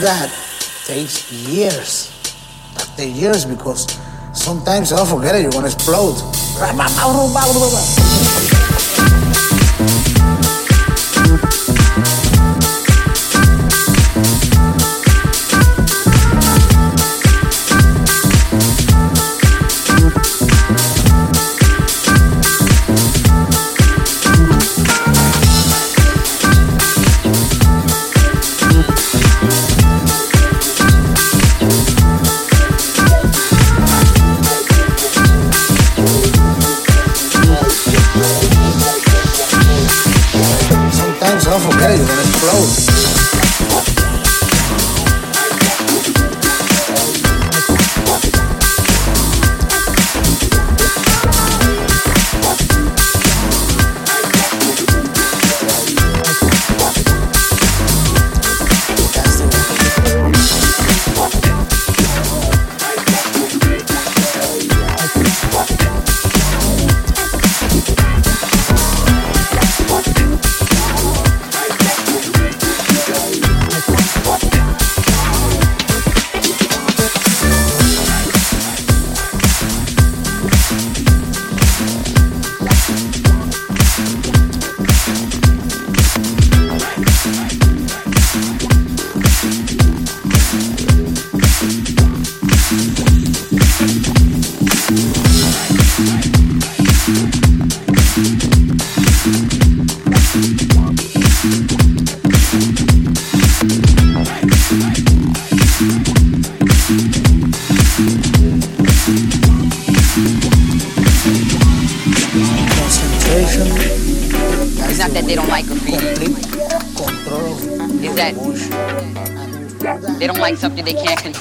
[0.00, 0.30] that
[0.86, 2.10] takes years.
[2.74, 3.86] That takes years because
[4.32, 6.16] sometimes I'll forget it, you're gonna explode.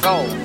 [0.02, 0.39] Go.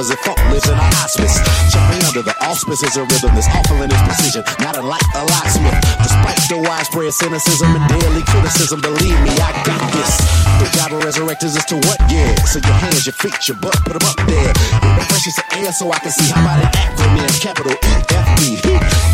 [0.00, 1.36] Is it funk lives in a hospice?
[1.68, 5.76] Jumping under the auspices of rhythm that's awful in its precision, not unlike a locksmith.
[6.00, 10.16] Despite the widespread cynicism and daily criticism, believe me, I got this.
[10.56, 12.00] The job of resurrectors is to what?
[12.08, 12.32] Yeah.
[12.48, 14.48] So your hands, your feet, your butt, put them up there.
[14.96, 18.56] Refreshes the air so I can see how about an acronym, capital E F B.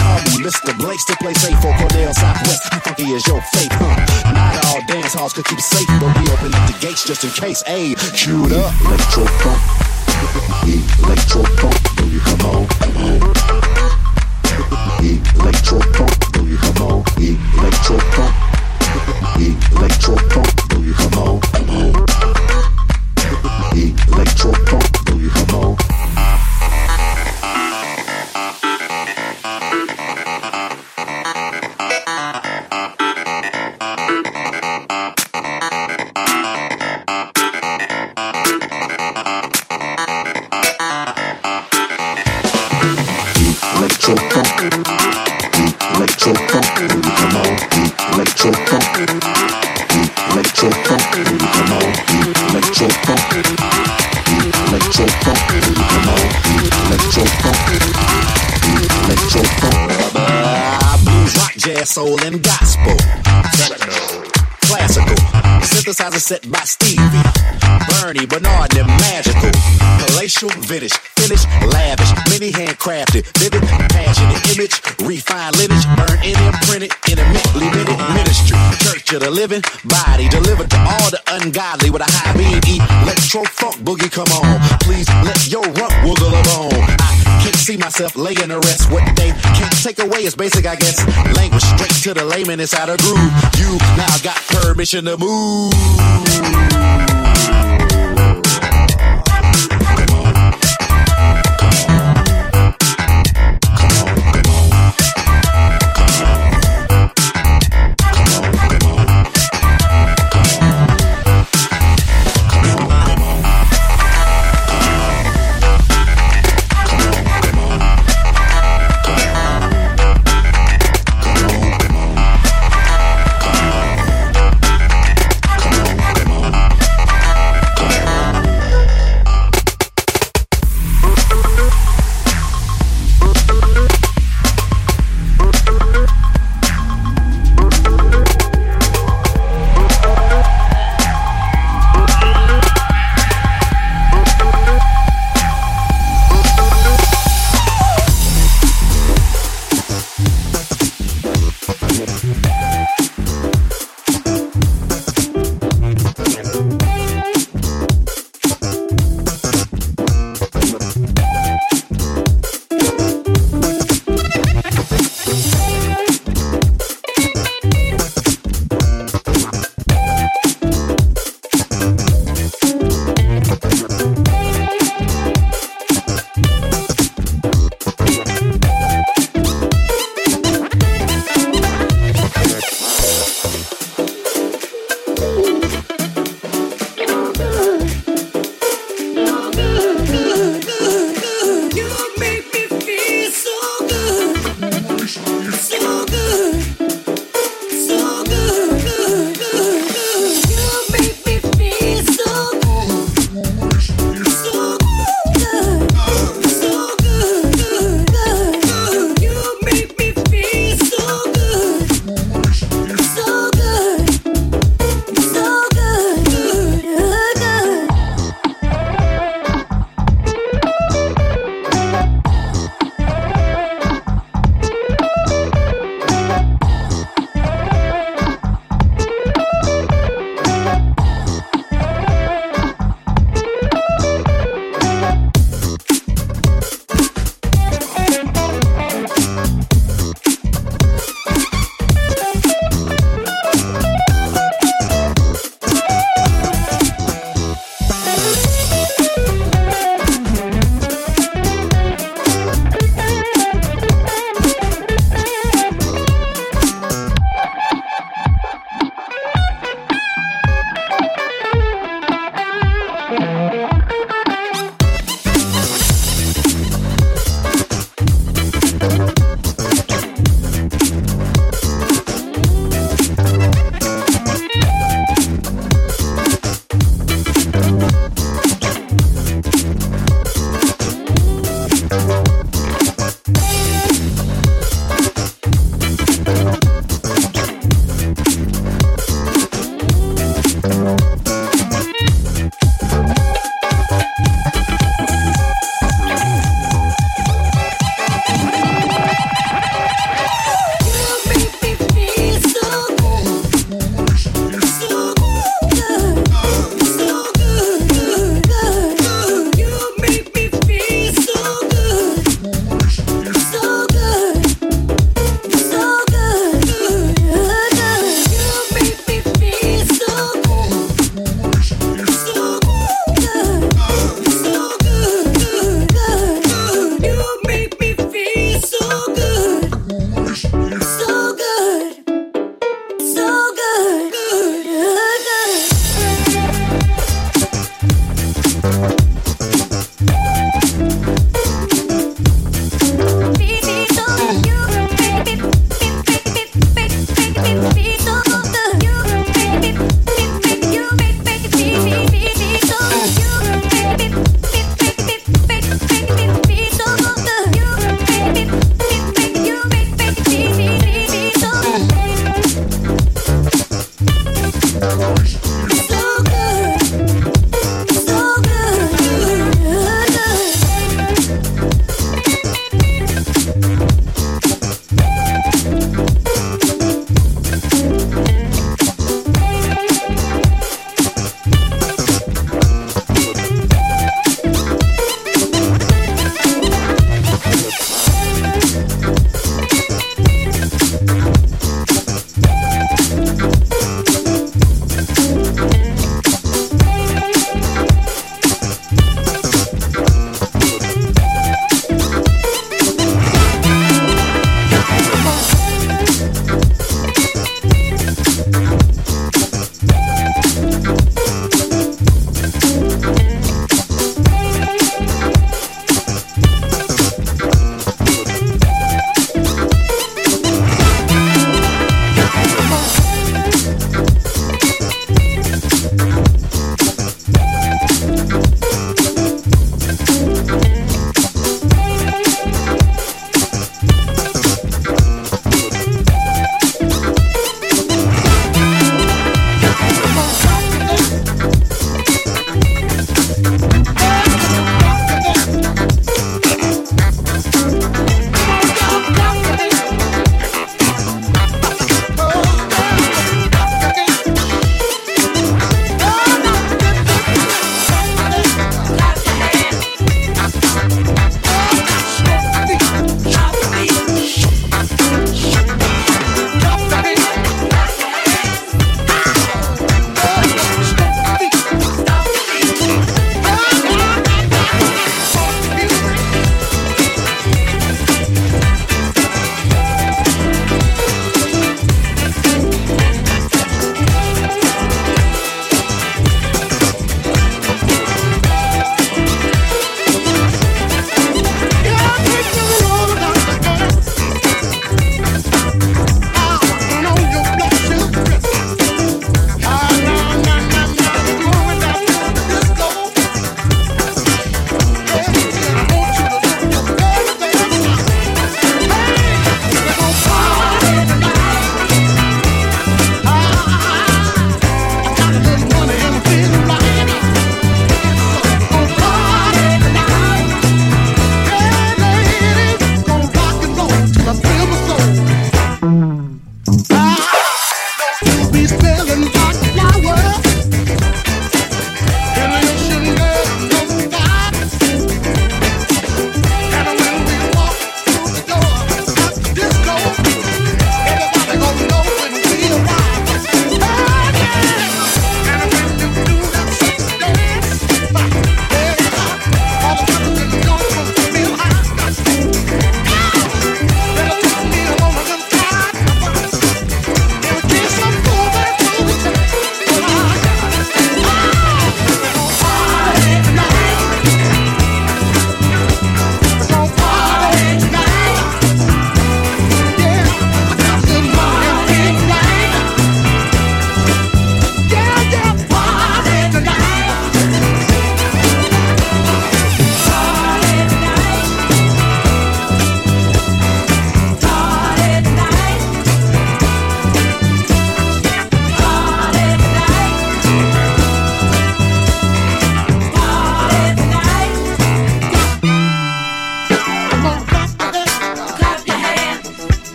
[0.00, 0.72] Call me Mr.
[0.80, 2.72] Blake, still play safe for Cornell Southwest.
[2.72, 4.32] How funky is your faith, huh?
[4.32, 7.30] Not all dance halls could keep safe, but we open up the gates just in
[7.36, 7.60] case.
[7.68, 8.72] Hey, Qdup.
[8.80, 9.60] Electro funk.
[11.02, 11.96] Electro funk.
[11.96, 12.66] Do you come on?
[12.68, 13.20] Come on.
[15.40, 16.32] Electro funk.
[16.32, 17.04] Do you come on?
[17.58, 18.34] Electro funk.
[19.72, 20.79] Electro funk.
[61.04, 62.96] Blues, rock, jazz, soul, and gospel.
[63.56, 64.24] techno,
[64.60, 65.16] Classical.
[65.62, 67.00] Synthesizer set by Stevie.
[67.88, 69.50] Bernie, Bernard, and magical.
[70.06, 74.74] Palatial, vintage, finished, lavish, many handcrafted, vivid, passionate image,
[75.06, 78.58] refined lineage, burnt and imprinted, intimately minute ministry.
[78.82, 82.82] Church of the living body, delivered to all the ungodly with a high beam.
[83.02, 84.58] Electro funk boogie, come on.
[84.80, 86.74] Please let your rump wiggle along.
[86.98, 88.90] I can't see myself laying to rest.
[88.90, 90.98] What they can't take away is basic, I guess.
[91.36, 93.30] Language straight to the layman inside a groove.
[93.58, 97.29] You now got permission to move.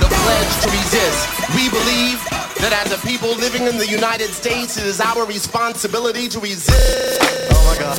[0.00, 1.28] The pledge to resist.
[1.54, 2.18] We believe
[2.64, 7.18] that as a people living in the United States, it is our responsibility to resist.
[7.50, 7.98] Oh my God.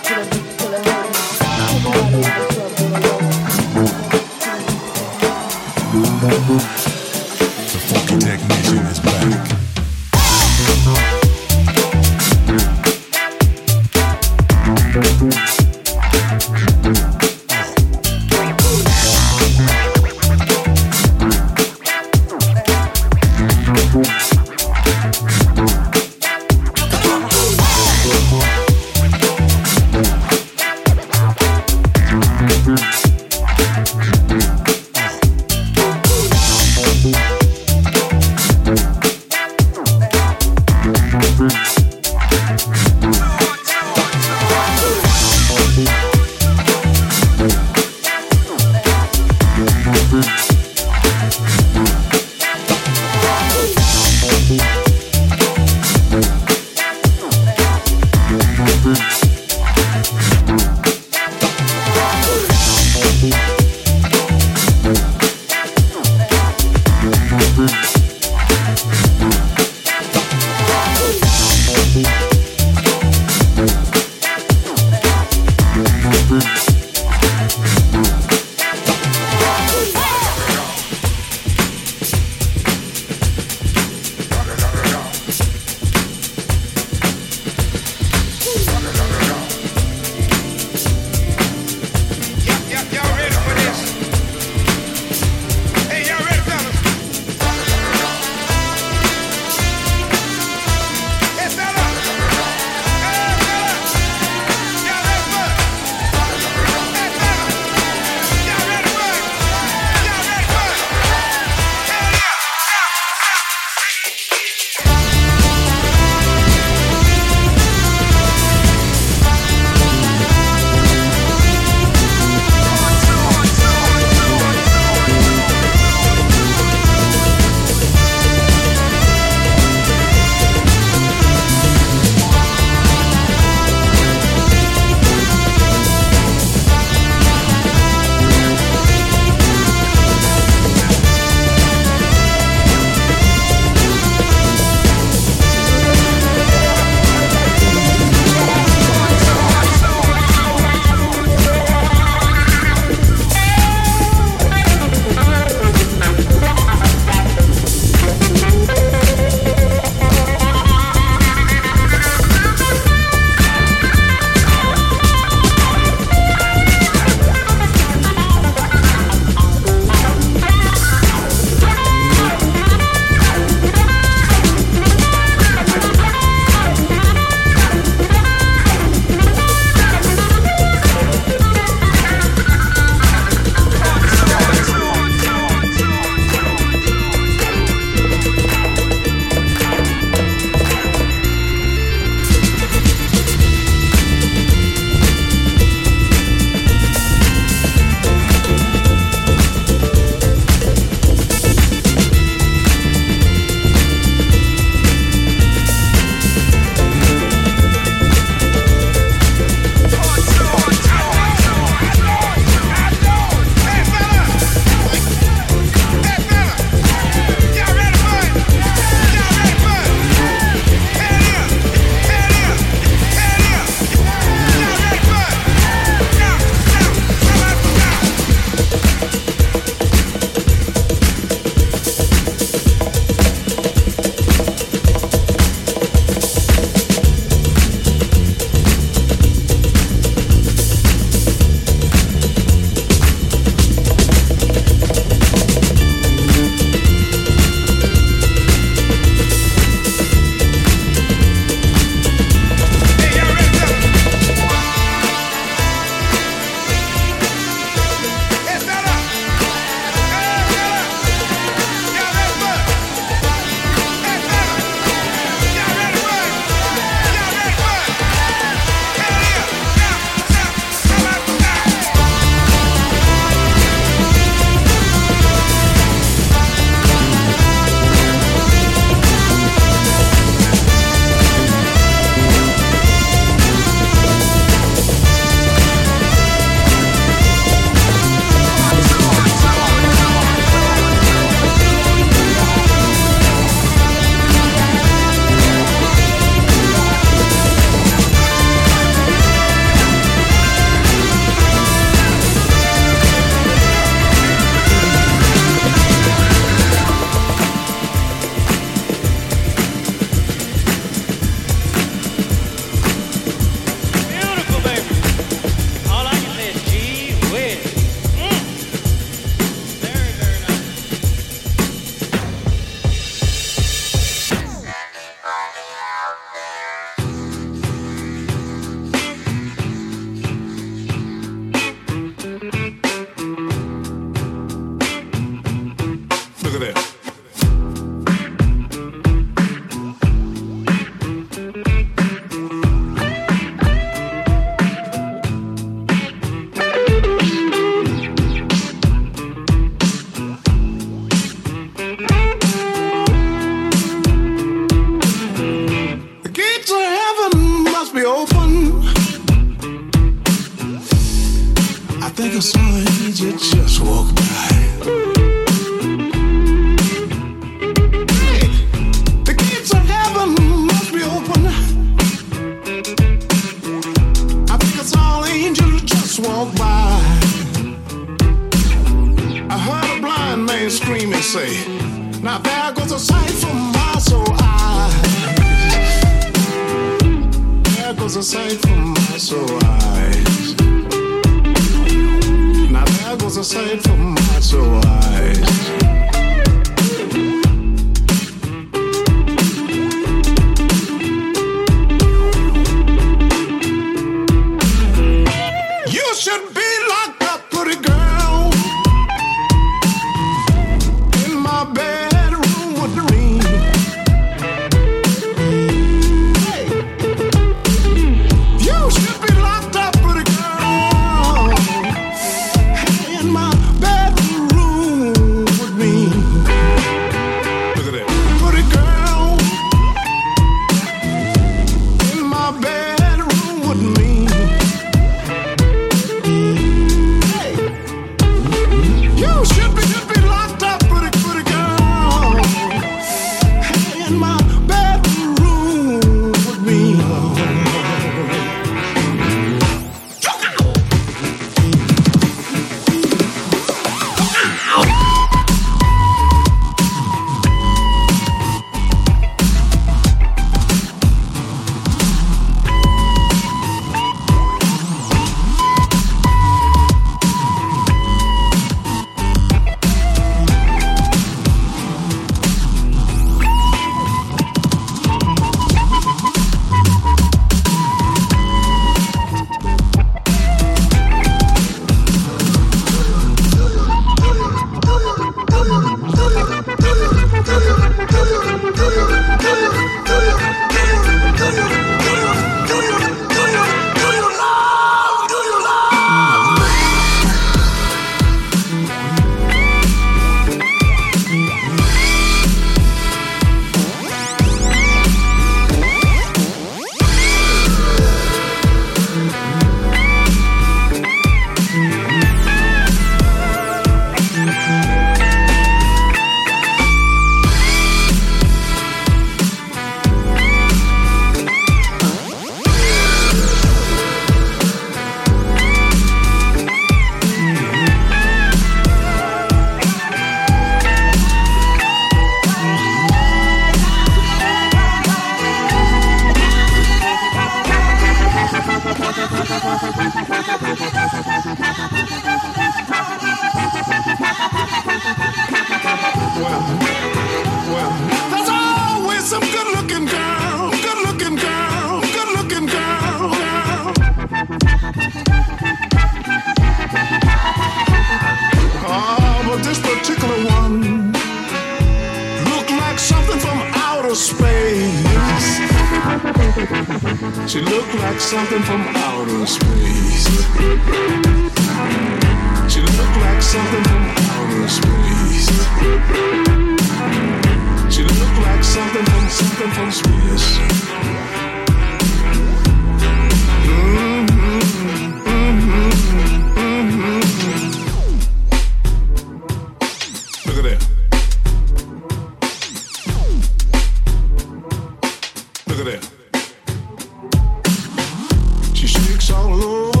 [598.91, 600.00] shakes all over.